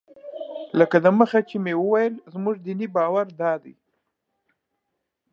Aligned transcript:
لکه 0.79 0.97
دمخه 1.05 1.39
مې 1.43 1.47
چې 1.49 1.57
وویل 1.83 2.13
زموږ 2.33 2.55
دیني 2.65 2.87
باور 2.95 3.27
دادی. 3.41 3.75